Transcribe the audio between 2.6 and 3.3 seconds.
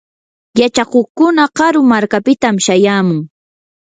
shayamun.